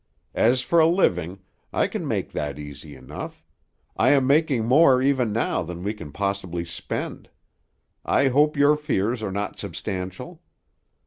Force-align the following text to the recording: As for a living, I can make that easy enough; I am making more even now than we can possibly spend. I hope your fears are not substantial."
As 0.33 0.63
for 0.63 0.79
a 0.79 0.87
living, 0.87 1.41
I 1.71 1.85
can 1.85 2.07
make 2.07 2.31
that 2.31 2.57
easy 2.57 2.95
enough; 2.95 3.43
I 3.95 4.09
am 4.13 4.25
making 4.25 4.65
more 4.65 4.99
even 4.99 5.31
now 5.31 5.61
than 5.61 5.83
we 5.83 5.93
can 5.93 6.11
possibly 6.11 6.65
spend. 6.65 7.29
I 8.03 8.29
hope 8.29 8.57
your 8.57 8.75
fears 8.77 9.21
are 9.21 9.31
not 9.31 9.59
substantial." 9.59 10.41